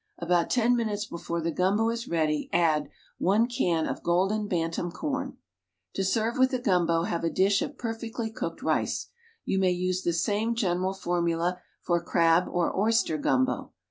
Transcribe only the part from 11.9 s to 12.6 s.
Crab